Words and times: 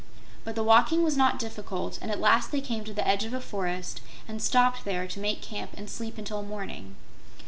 But 0.43 0.55
the 0.55 0.63
walking 0.63 1.03
was 1.03 1.15
not 1.15 1.37
difficult 1.37 1.99
and 2.01 2.09
at 2.09 2.19
last 2.19 2.51
they 2.51 2.59
came 2.59 2.83
to 2.85 2.91
the 2.91 3.07
edge 3.07 3.23
of 3.23 3.35
a 3.35 3.39
forest 3.39 4.01
and 4.27 4.41
stopped 4.41 4.83
there 4.83 5.05
to 5.05 5.19
make 5.19 5.43
camp 5.43 5.73
and 5.77 5.87
sleep 5.87 6.17
until 6.17 6.41
morning. 6.41 6.95